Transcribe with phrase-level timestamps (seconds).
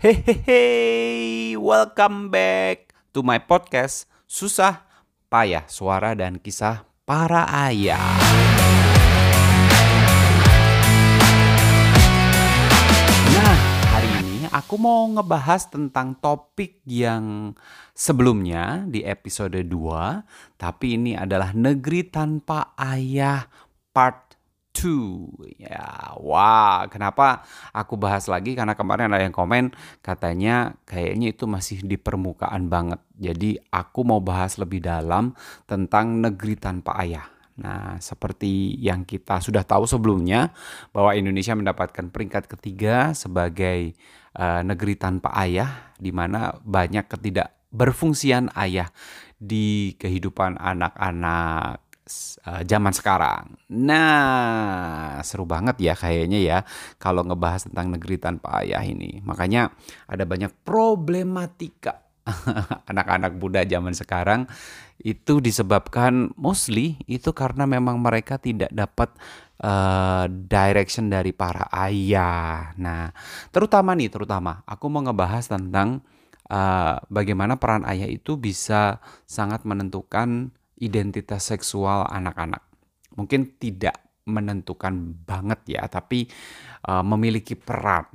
[0.00, 4.88] Hehehe, welcome back to my podcast Susah
[5.28, 8.00] Payah Suara dan Kisah Para Ayah.
[13.28, 13.56] Nah,
[13.92, 17.52] hari ini aku mau ngebahas tentang topik yang
[17.92, 19.68] sebelumnya di episode 2,
[20.56, 23.44] tapi ini adalah Negeri Tanpa Ayah
[23.92, 24.29] part
[24.80, 25.60] 2.
[25.60, 27.44] Ya, wah, kenapa
[27.76, 28.56] aku bahas lagi?
[28.56, 33.00] Karena kemarin ada yang komen katanya kayaknya itu masih di permukaan banget.
[33.20, 35.36] Jadi aku mau bahas lebih dalam
[35.68, 37.28] tentang negeri tanpa ayah.
[37.60, 40.56] Nah, seperti yang kita sudah tahu sebelumnya
[40.96, 43.92] bahwa Indonesia mendapatkan peringkat ketiga sebagai
[44.32, 48.88] uh, negeri tanpa ayah di mana banyak ketidakberfungsian ayah
[49.36, 51.89] di kehidupan anak-anak
[52.44, 53.56] uh, zaman sekarang.
[53.70, 56.58] Nah, seru banget ya kayaknya ya
[57.00, 59.22] kalau ngebahas tentang negeri tanpa ayah ini.
[59.22, 59.70] Makanya
[60.10, 62.10] ada banyak problematika
[62.90, 64.46] anak-anak muda zaman sekarang
[65.00, 69.08] itu disebabkan mostly itu karena memang mereka tidak dapat
[69.64, 72.76] uh, direction dari para ayah.
[72.76, 73.12] Nah,
[73.48, 76.04] terutama nih, terutama aku mau ngebahas tentang
[76.52, 82.64] uh, bagaimana peran ayah itu bisa sangat menentukan identitas seksual anak-anak.
[83.14, 86.26] Mungkin tidak menentukan banget ya, tapi
[86.88, 88.08] uh, memiliki peran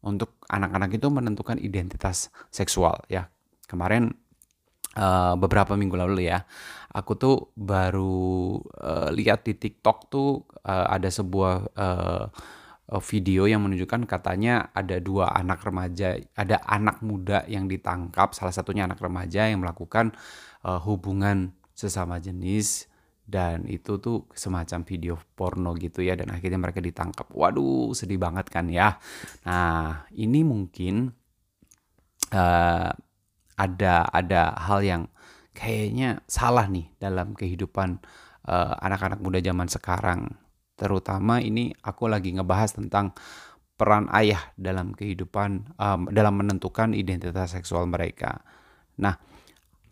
[0.00, 3.28] untuk anak-anak itu menentukan identitas seksual ya.
[3.68, 4.10] Kemarin
[4.96, 6.44] uh, beberapa minggu lalu ya,
[6.90, 12.26] aku tuh baru uh, lihat di TikTok tuh uh, ada sebuah uh,
[12.98, 18.82] video yang menunjukkan katanya ada dua anak remaja, ada anak muda yang ditangkap, salah satunya
[18.82, 20.10] anak remaja yang melakukan
[20.66, 22.84] uh, hubungan sesama jenis
[23.24, 27.32] dan itu tuh semacam video porno gitu ya dan akhirnya mereka ditangkap.
[27.32, 29.00] Waduh, sedih banget kan ya.
[29.48, 31.14] Nah, ini mungkin
[32.36, 32.90] uh,
[33.56, 35.02] ada ada hal yang
[35.56, 38.02] kayaknya salah nih dalam kehidupan
[38.50, 40.20] anak anak-anak muda zaman sekarang.
[40.74, 43.12] Terutama ini aku lagi ngebahas tentang
[43.76, 48.44] peran ayah dalam kehidupan um, dalam menentukan identitas seksual mereka.
[49.00, 49.16] Nah,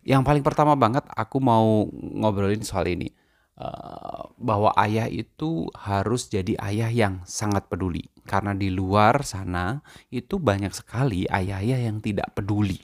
[0.03, 3.11] yang paling pertama banget aku mau ngobrolin soal ini.
[3.59, 10.39] Uh, bahwa ayah itu harus jadi ayah yang sangat peduli karena di luar sana itu
[10.39, 12.79] banyak sekali ayah-ayah yang tidak peduli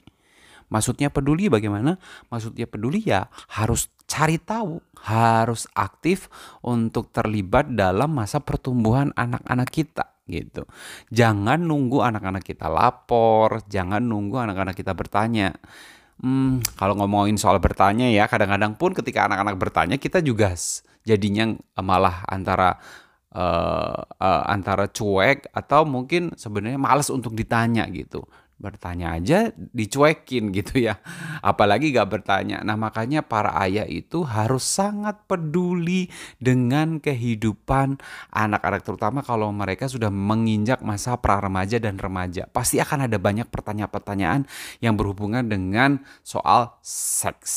[0.66, 1.98] Maksudnya peduli bagaimana?
[2.26, 6.26] Maksudnya peduli ya harus cari tahu, harus aktif
[6.62, 10.66] untuk terlibat dalam masa pertumbuhan anak-anak kita gitu.
[11.14, 15.54] Jangan nunggu anak-anak kita lapor, jangan nunggu anak-anak kita bertanya.
[16.16, 20.56] Hmm, kalau ngomongin soal bertanya ya, kadang-kadang pun ketika anak-anak bertanya kita juga
[21.06, 22.80] jadinya malah antara
[23.36, 28.24] uh, uh, antara cuek atau mungkin sebenarnya malas untuk ditanya gitu
[28.56, 30.96] bertanya aja dicuekin gitu ya.
[31.44, 32.64] Apalagi gak bertanya.
[32.64, 36.08] Nah makanya para ayah itu harus sangat peduli
[36.40, 38.00] dengan kehidupan
[38.32, 42.48] anak-anak terutama kalau mereka sudah menginjak masa pra remaja dan remaja.
[42.48, 44.48] Pasti akan ada banyak pertanyaan-pertanyaan
[44.80, 47.52] yang berhubungan dengan soal seks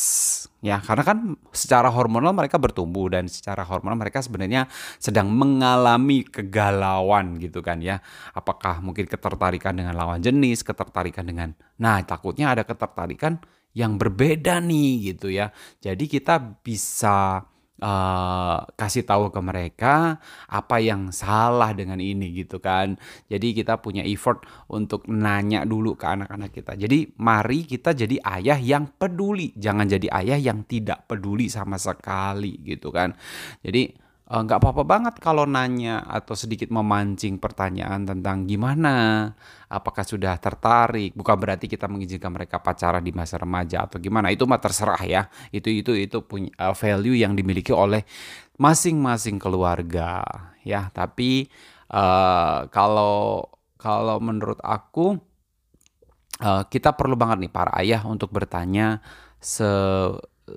[0.59, 0.83] ya.
[0.83, 4.67] Karena kan secara hormonal mereka bertumbuh dan secara hormonal mereka sebenarnya
[4.99, 8.03] sedang mengalami kegalauan gitu kan ya.
[8.35, 10.88] Apakah mungkin ketertarikan dengan lawan jenis ketertarikan
[11.25, 13.39] dengan nah takutnya ada ketertarikan
[13.77, 17.45] yang berbeda nih gitu ya jadi kita bisa
[17.81, 22.99] uh, kasih tahu ke mereka apa yang salah dengan ini gitu kan.
[23.31, 26.75] Jadi kita punya effort untuk nanya dulu ke anak-anak kita.
[26.75, 32.59] Jadi mari kita jadi ayah yang peduli, jangan jadi ayah yang tidak peduli sama sekali
[32.63, 33.16] gitu kan.
[33.63, 39.25] Jadi nggak uh, apa-apa banget kalau nanya atau sedikit memancing pertanyaan tentang gimana,
[39.66, 41.17] apakah sudah tertarik.
[41.17, 44.29] Bukan berarti kita mengizinkan mereka pacaran di masa remaja atau gimana.
[44.29, 45.34] Itu mah terserah ya.
[45.50, 48.06] Itu itu itu punya uh, value yang dimiliki oleh
[48.62, 50.22] masing-masing keluarga
[50.61, 50.93] ya.
[50.93, 51.49] Tapi
[51.90, 53.49] uh, kalau
[53.81, 55.17] kalau menurut aku
[56.46, 59.02] uh, kita perlu banget nih para ayah untuk bertanya
[59.41, 59.66] se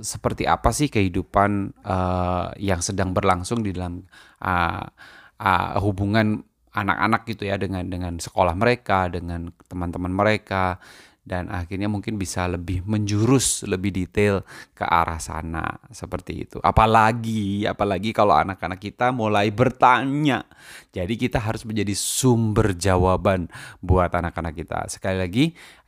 [0.00, 4.00] seperti apa sih kehidupan uh, yang sedang berlangsung di dalam
[4.40, 4.86] uh,
[5.36, 6.40] uh, hubungan
[6.72, 10.80] anak-anak gitu ya dengan dengan sekolah mereka, dengan teman-teman mereka
[11.22, 14.42] dan akhirnya mungkin bisa lebih menjurus lebih detail
[14.74, 16.58] ke arah sana seperti itu.
[16.58, 20.42] Apalagi apalagi kalau anak-anak kita mulai bertanya.
[20.90, 23.46] Jadi kita harus menjadi sumber jawaban
[23.78, 24.78] buat anak-anak kita.
[24.90, 25.44] Sekali lagi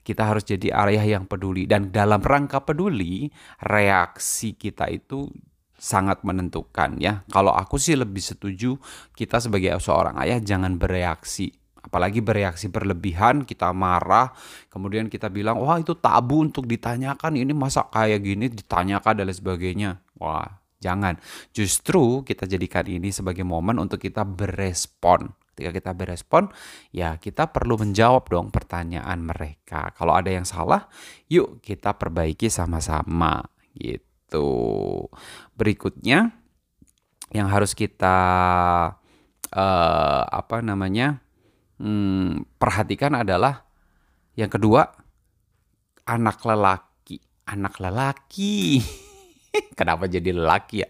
[0.06, 5.26] kita harus jadi ayah yang peduli dan dalam rangka peduli reaksi kita itu
[5.75, 7.26] sangat menentukan ya.
[7.26, 8.78] Kalau aku sih lebih setuju
[9.19, 14.32] kita sebagai seorang ayah jangan bereaksi apalagi bereaksi berlebihan, kita marah,
[14.72, 19.36] kemudian kita bilang, "Wah, itu tabu untuk ditanyakan, ini masa kayak gini ditanyakan dan lain
[19.36, 20.48] sebagainya." Wah,
[20.81, 21.20] jangan.
[21.52, 25.36] Justru kita jadikan ini sebagai momen untuk kita berespon.
[25.54, 26.50] Ketika kita berespon,
[26.90, 29.94] ya kita perlu menjawab dong pertanyaan mereka.
[29.94, 30.90] Kalau ada yang salah,
[31.31, 33.38] yuk kita perbaiki sama-sama
[33.78, 35.06] gitu.
[35.54, 36.34] Berikutnya
[37.31, 38.19] yang harus kita
[39.54, 41.23] uh, apa namanya
[41.84, 43.69] hmm, perhatikan adalah
[44.34, 44.88] yang kedua
[46.08, 47.20] anak lelaki.
[47.44, 48.81] Anak lelaki.
[49.78, 50.88] Kenapa jadi lelaki ya?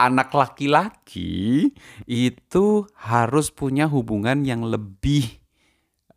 [0.00, 1.70] Anak laki-laki
[2.08, 2.66] itu
[2.96, 5.28] harus punya hubungan yang lebih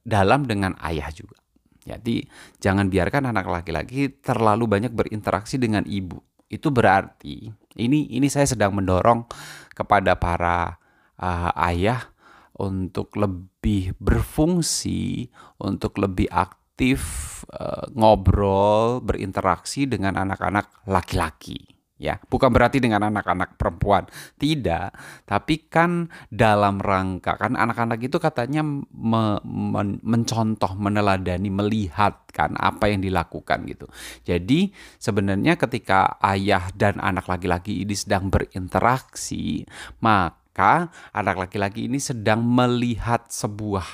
[0.01, 1.37] dalam dengan ayah juga.
[1.83, 2.23] Jadi
[2.63, 6.15] jangan biarkan anak laki-laki terlalu banyak berinteraksi dengan ibu.
[6.47, 9.27] Itu berarti ini ini saya sedang mendorong
[9.75, 10.79] kepada para
[11.19, 12.12] uh, ayah
[12.57, 15.29] untuk lebih berfungsi,
[15.61, 17.01] untuk lebih aktif
[17.49, 21.73] uh, ngobrol, berinteraksi dengan anak-anak laki-laki
[22.03, 22.19] ya.
[22.19, 24.03] Bukan berarti dengan anak-anak perempuan.
[24.35, 24.89] Tidak
[25.23, 32.91] tapi kan dalam rangka kan anak-anak itu katanya me, men, mencontoh meneladani melihat kan apa
[32.91, 33.87] yang dilakukan gitu.
[34.27, 39.63] Jadi sebenarnya ketika ayah dan anak laki-laki ini sedang berinteraksi
[40.03, 40.42] maka
[41.11, 43.87] anak laki-laki ini sedang melihat sebuah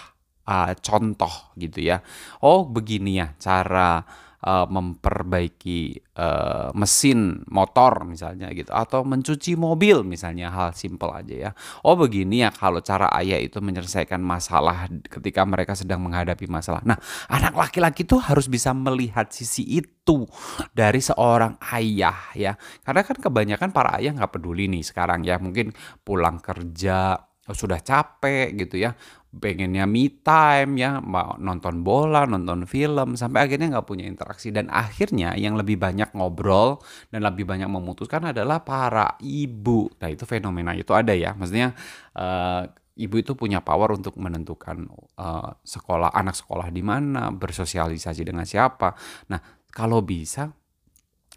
[0.44, 2.04] uh, contoh gitu ya.
[2.44, 4.04] Oh begini ya cara
[4.44, 11.52] uh, memperbaiki uh, mesin motor misalnya gitu atau mencuci mobil misalnya hal simpel aja ya.
[11.84, 16.84] Oh begini ya kalau cara ayah itu menyelesaikan masalah ketika mereka sedang menghadapi masalah.
[16.88, 16.98] Nah,
[17.28, 20.28] anak laki-laki tuh harus bisa melihat sisi itu
[20.72, 22.54] dari seorang ayah ya.
[22.84, 25.38] Karena kan kebanyakan para ayah nggak peduli nih sekarang ya.
[25.40, 28.94] Mungkin pulang kerja sudah capek gitu ya
[29.30, 34.50] pengennya me time ya mau nonton bola nonton film sampai akhirnya nggak punya interaksi.
[34.50, 36.81] Dan akhirnya yang lebih banyak ngobrol
[37.13, 39.86] dan lebih banyak memutuskan adalah para ibu.
[40.01, 41.38] Nah itu fenomena itu ada ya.
[41.38, 41.78] Maksudnya
[42.18, 42.66] uh,
[42.98, 44.90] ibu itu punya power untuk menentukan
[45.22, 48.98] uh, sekolah anak sekolah di mana bersosialisasi dengan siapa.
[49.30, 50.50] Nah kalau bisa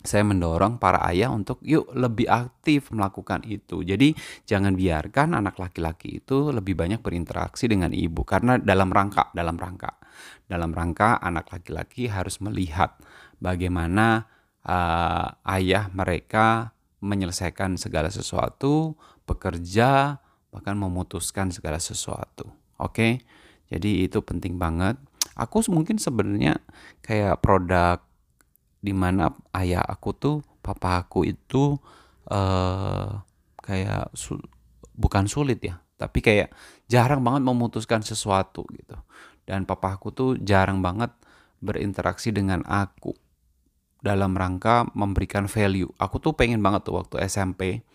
[0.03, 3.87] saya mendorong para ayah untuk yuk lebih aktif melakukan itu.
[3.87, 4.15] Jadi
[4.45, 9.99] jangan biarkan anak laki-laki itu lebih banyak berinteraksi dengan ibu karena dalam rangka dalam rangka
[10.47, 12.99] dalam rangka anak laki-laki harus melihat
[13.41, 14.29] bagaimana
[14.67, 18.95] uh, ayah mereka menyelesaikan segala sesuatu,
[19.27, 20.23] bekerja,
[20.55, 22.47] bahkan memutuskan segala sesuatu.
[22.79, 23.27] Oke.
[23.73, 25.01] Jadi itu penting banget.
[25.33, 26.61] Aku mungkin sebenarnya
[27.01, 27.99] kayak produk
[28.83, 31.79] di mana ayah aku tuh papa aku itu
[32.29, 33.23] uh,
[33.63, 34.37] kayak su
[34.99, 36.51] bukan sulit ya tapi kayak
[36.91, 38.99] jarang banget memutuskan sesuatu gitu.
[39.47, 41.15] Dan papa aku tuh jarang banget
[41.63, 43.15] berinteraksi dengan aku
[44.03, 45.87] dalam rangka memberikan value.
[46.03, 47.87] Aku tuh pengen banget tuh waktu SMP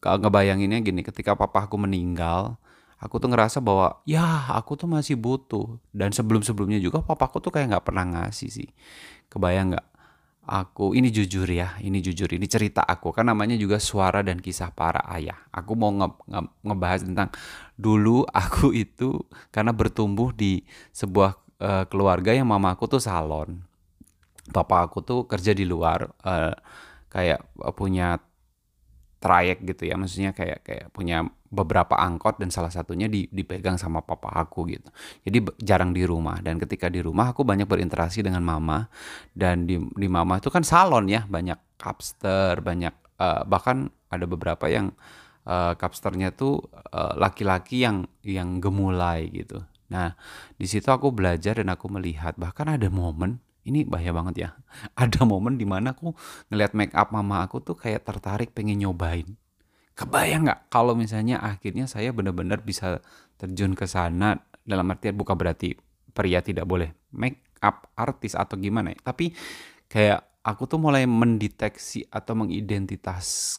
[0.00, 2.60] ngebayanginnya gini ketika papa aku meninggal
[3.00, 5.76] aku tuh ngerasa bahwa ya aku tuh masih butuh.
[5.92, 8.68] Dan sebelum sebelumnya juga papa aku tuh kayak nggak pernah ngasih sih.
[9.28, 9.86] Kebayang nggak
[10.48, 14.72] aku ini jujur ya, ini jujur, ini cerita aku kan namanya juga suara dan kisah
[14.72, 15.36] para ayah.
[15.52, 17.28] Aku mau nge nge ngebahas tentang
[17.76, 19.20] dulu aku itu
[19.52, 20.64] karena bertumbuh di
[20.96, 23.60] sebuah uh, keluarga yang mama aku tuh salon.
[24.48, 26.56] Papa aku tuh kerja di luar uh,
[27.12, 27.44] kayak
[27.76, 28.16] punya
[29.18, 34.30] trayek gitu ya, maksudnya kayak kayak punya beberapa angkot dan salah satunya dipegang sama papa
[34.36, 34.88] aku gitu.
[35.26, 38.86] Jadi jarang di rumah dan ketika di rumah aku banyak berinteraksi dengan mama
[39.32, 44.70] dan di di mama itu kan salon ya, banyak kapster, banyak uh, bahkan ada beberapa
[44.70, 44.94] yang
[45.48, 46.62] uh, kapsternya tuh
[46.94, 49.64] uh, laki-laki yang yang gemulai gitu.
[49.88, 50.14] Nah,
[50.60, 54.48] di situ aku belajar dan aku melihat bahkan ada momen ini bahaya banget ya.
[55.02, 56.16] Ada momen di mana aku
[56.48, 59.36] ngeliat make up mama aku tuh kayak tertarik pengen nyobain
[59.98, 63.02] Kebayang nggak kalau misalnya akhirnya saya benar-benar bisa
[63.34, 65.74] terjun ke sana dalam artian bukan berarti
[66.14, 68.98] pria tidak boleh make up artis atau gimana ya.
[69.02, 69.34] Tapi
[69.90, 73.58] kayak aku tuh mulai mendeteksi atau mengidentitas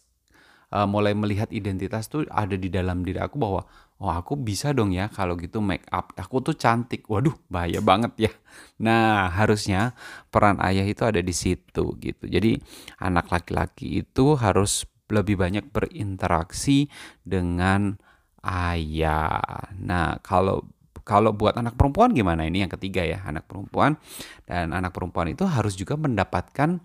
[0.71, 3.67] uh, mulai melihat identitas tuh ada di dalam diri aku bahwa
[3.99, 6.15] oh aku bisa dong ya kalau gitu make up.
[6.15, 7.05] Aku tuh cantik.
[7.11, 8.31] Waduh bahaya banget ya.
[8.79, 9.93] Nah harusnya
[10.31, 12.23] peran ayah itu ada di situ gitu.
[12.25, 12.59] Jadi
[13.03, 16.87] anak laki-laki itu harus lebih banyak berinteraksi
[17.25, 17.97] dengan
[18.45, 19.41] ayah.
[19.75, 20.63] Nah, kalau
[21.01, 22.45] kalau buat anak perempuan gimana?
[22.45, 23.97] Ini yang ketiga ya, anak perempuan.
[24.45, 26.77] Dan anak perempuan itu harus juga mendapatkan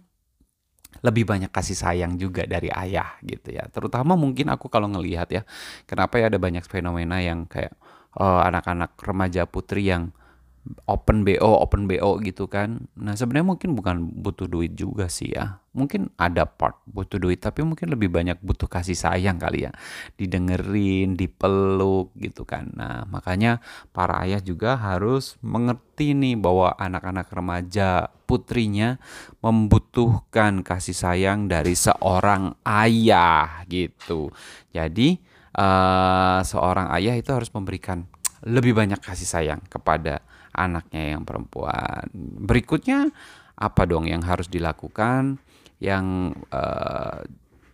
[1.02, 3.66] lebih banyak kasih sayang juga dari ayah gitu ya.
[3.72, 5.42] Terutama mungkin aku kalau ngelihat ya,
[5.88, 7.74] kenapa ya ada banyak fenomena yang kayak
[8.18, 10.14] uh, anak-anak remaja putri yang
[10.88, 12.88] open BO, open BO gitu kan.
[12.96, 15.60] Nah, sebenarnya mungkin bukan butuh duit juga sih ya.
[15.76, 19.72] Mungkin ada part butuh duit, tapi mungkin lebih banyak butuh kasih sayang kali ya.
[20.16, 22.72] Didengerin, dipeluk gitu kan.
[22.72, 23.60] Nah, makanya
[23.92, 28.96] para ayah juga harus mengerti nih bahwa anak-anak remaja putrinya
[29.44, 34.32] membutuhkan kasih sayang dari seorang ayah gitu.
[34.72, 35.20] Jadi,
[35.58, 38.08] uh, seorang ayah itu harus memberikan
[38.44, 40.20] lebih banyak kasih sayang kepada
[40.54, 42.06] anaknya yang perempuan.
[42.44, 43.08] Berikutnya
[43.56, 45.40] apa dong yang harus dilakukan?
[45.82, 47.20] Yang uh,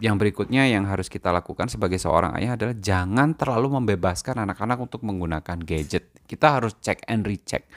[0.00, 5.04] yang berikutnya yang harus kita lakukan sebagai seorang ayah adalah jangan terlalu membebaskan anak-anak untuk
[5.04, 6.08] menggunakan gadget.
[6.24, 7.68] Kita harus check and recheck.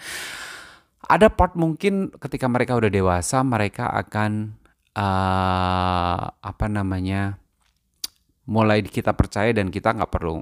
[1.03, 4.55] Ada part mungkin ketika mereka udah dewasa mereka akan
[4.95, 7.35] uh, apa namanya
[8.47, 10.39] mulai kita percaya dan kita nggak perlu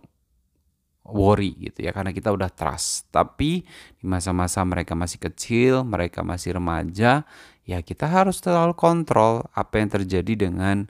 [1.06, 3.10] worry gitu ya karena kita udah trust.
[3.10, 3.66] Tapi
[3.98, 7.26] di masa-masa mereka masih kecil, mereka masih remaja,
[7.66, 10.86] ya kita harus terlalu kontrol apa yang terjadi dengan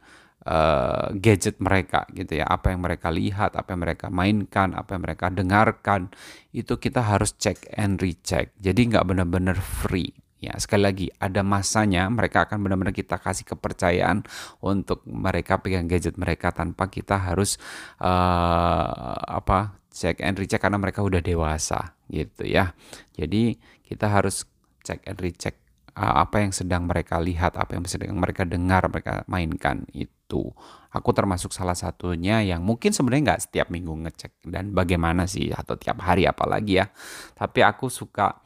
[0.45, 2.45] uh, gadget mereka gitu ya.
[2.47, 6.11] Apa yang mereka lihat, apa yang mereka mainkan, apa yang mereka dengarkan,
[6.51, 8.51] itu kita harus check and recheck.
[8.59, 10.11] Jadi nggak benar-benar free.
[10.41, 14.25] Ya, sekali lagi ada masanya mereka akan benar-benar kita kasih kepercayaan
[14.57, 17.61] untuk mereka pegang gadget mereka tanpa kita harus
[18.01, 22.71] uh, apa check and recheck karena mereka udah dewasa gitu ya.
[23.13, 24.47] Jadi kita harus
[24.81, 25.59] check and recheck
[25.95, 30.49] uh, apa yang sedang mereka lihat, apa yang sedang mereka dengar, mereka mainkan itu.
[30.91, 35.75] Aku termasuk salah satunya yang mungkin sebenarnya nggak setiap minggu ngecek dan bagaimana sih atau
[35.75, 36.91] tiap hari apalagi ya.
[37.35, 38.39] Tapi aku suka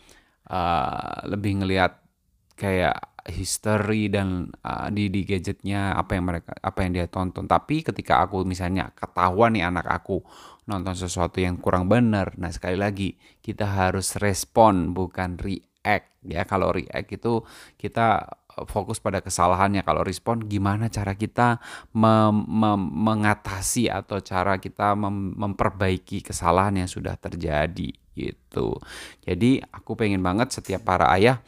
[0.50, 2.02] uh, lebih ngelihat
[2.58, 7.50] kayak history dan uh, di di gadgetnya apa yang mereka apa yang dia tonton.
[7.50, 10.22] Tapi ketika aku misalnya ketahuan nih anak aku
[10.70, 13.14] nonton sesuatu yang kurang benar nah sekali lagi
[13.46, 16.46] kita harus respon bukan react ya.
[16.46, 17.42] Kalau react itu
[17.82, 19.82] kita uh, fokus pada kesalahannya.
[19.82, 21.58] Kalau respon gimana cara kita
[21.98, 28.78] mem mem mengatasi atau cara kita mem memperbaiki kesalahan yang sudah terjadi gitu.
[29.26, 31.42] Jadi aku pengen banget setiap para ayah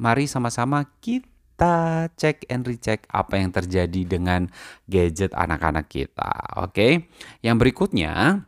[0.00, 4.48] mari sama-sama kita cek and recheck apa yang terjadi dengan
[4.88, 6.56] gadget anak-anak kita.
[6.56, 7.12] Oke,
[7.44, 8.42] yang berikutnya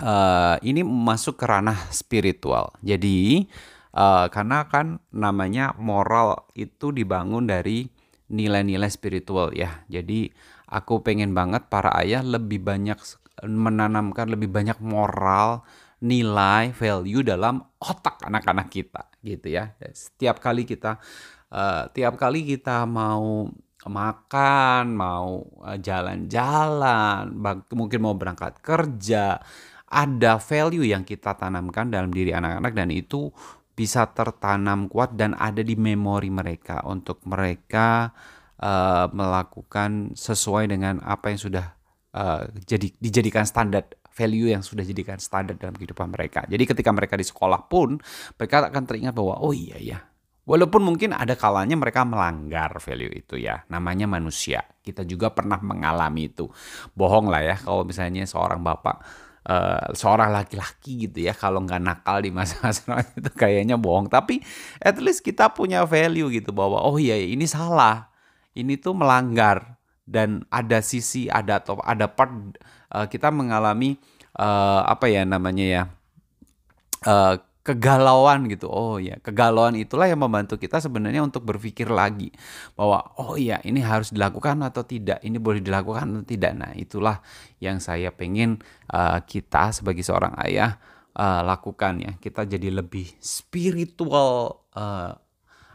[0.00, 2.72] uh, ini masuk ke ranah spiritual.
[2.80, 3.44] Jadi
[3.92, 7.92] uh, karena kan namanya moral itu dibangun dari
[8.32, 9.84] nilai-nilai spiritual ya.
[9.92, 10.32] Jadi
[10.72, 12.96] aku pengen banget para ayah lebih banyak
[13.44, 15.64] menanamkan lebih banyak moral
[16.02, 19.72] nilai value dalam otak anak-anak kita gitu ya.
[19.78, 20.98] Setiap kali kita
[21.54, 23.46] uh, tiap kali kita mau
[23.82, 27.34] makan, mau eh, jalan-jalan,
[27.74, 29.42] mungkin mau berangkat kerja,
[29.90, 33.34] ada value yang kita tanamkan dalam diri anak-anak dan itu
[33.72, 38.12] bisa tertanam kuat dan ada di memori mereka untuk mereka
[38.60, 41.66] uh, melakukan sesuai dengan apa yang sudah
[42.14, 46.44] uh, jadi dijadikan standar value yang sudah jadikan standar dalam kehidupan mereka.
[46.44, 47.96] Jadi ketika mereka di sekolah pun
[48.36, 49.98] mereka akan teringat bahwa oh iya ya.
[50.42, 54.66] Walaupun mungkin ada kalanya mereka melanggar value itu ya, namanya manusia.
[54.82, 56.50] Kita juga pernah mengalami itu.
[56.98, 62.22] Bohong lah ya kalau misalnya seorang bapak Uh, seorang laki-laki gitu ya kalau nggak nakal
[62.22, 64.38] di masa-masa itu kayaknya bohong tapi
[64.78, 68.06] at least kita punya value gitu bahwa oh iya ini salah
[68.54, 72.32] ini tuh melanggar dan ada sisi ada atau ada part
[72.90, 73.96] uh, kita mengalami
[74.38, 75.82] uh, apa ya namanya ya
[77.06, 78.66] uh, kegalauan gitu.
[78.66, 82.34] Oh ya, kegalauan itulah yang membantu kita sebenarnya untuk berpikir lagi
[82.74, 86.52] bahwa oh iya ini harus dilakukan atau tidak, ini boleh dilakukan atau tidak.
[86.58, 87.22] Nah itulah
[87.62, 88.58] yang saya pengen
[88.90, 90.82] uh, kita sebagai seorang ayah
[91.14, 92.12] uh, lakukan ya.
[92.18, 95.14] Kita jadi lebih spiritual uh,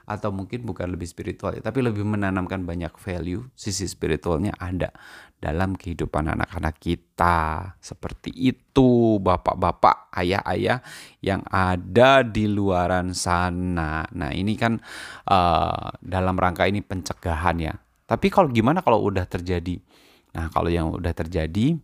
[0.07, 4.95] atau mungkin bukan lebih spiritual ya, tapi lebih menanamkan banyak value sisi spiritualnya ada
[5.37, 7.75] dalam kehidupan anak-anak kita.
[7.83, 10.79] Seperti itu bapak-bapak, ayah-ayah
[11.19, 14.07] yang ada di luaran sana.
[14.15, 14.79] Nah, ini kan
[15.27, 17.75] uh, dalam rangka ini pencegahan ya.
[18.07, 19.75] Tapi kalau gimana kalau udah terjadi?
[20.39, 21.75] Nah, kalau yang udah terjadi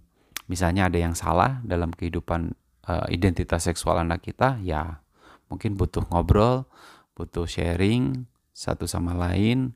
[0.48, 2.56] misalnya ada yang salah dalam kehidupan
[2.88, 5.04] uh, identitas seksual anak kita, ya
[5.52, 6.66] mungkin butuh ngobrol,
[7.14, 9.74] butuh sharing satu sama lain,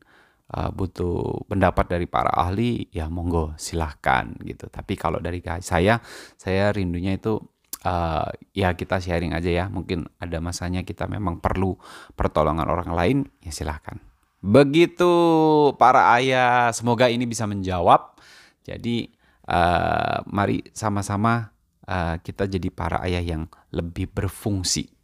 [0.53, 4.69] uh, butuh pendapat dari para ahli, ya monggo silahkan gitu.
[4.69, 5.97] Tapi kalau dari saya,
[6.37, 7.41] saya rindunya itu
[7.85, 9.65] uh, ya kita sharing aja ya.
[9.67, 11.77] Mungkin ada masanya kita memang perlu
[12.13, 13.97] pertolongan orang lain, ya silahkan.
[14.37, 15.09] Begitu
[15.81, 18.15] para ayah, semoga ini bisa menjawab.
[18.61, 19.09] Jadi
[19.49, 21.49] uh, mari sama-sama
[21.89, 24.96] uh, kita jadi para ayah yang lebih berfungsi.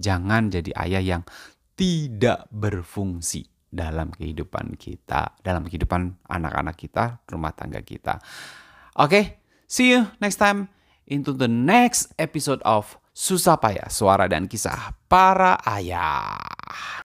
[0.00, 1.22] Jangan jadi ayah yang
[1.76, 8.18] tidak berfungsi dalam kehidupan kita, dalam kehidupan anak-anak kita, rumah tangga kita.
[8.98, 9.24] Oke, okay,
[9.70, 10.66] see you next time
[11.06, 17.06] into the next episode of Susah Payah Suara dan Kisah Para Ayah.